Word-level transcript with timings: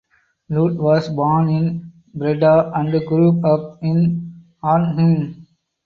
Loot 0.49 0.77
was 0.79 1.09
born 1.09 1.47
in 1.47 1.91
Breda 2.15 2.71
and 2.73 3.05
grew 3.07 3.39
up 3.45 3.77
in 3.83 4.45
Arnhem. 4.63 5.45